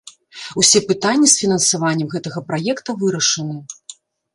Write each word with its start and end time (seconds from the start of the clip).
Усе 0.61 0.81
пытанні 0.93 1.29
з 1.35 1.39
фінансаваннем 1.43 2.09
гэтага 2.17 2.39
праекта 2.51 3.01
вырашаны. 3.07 3.57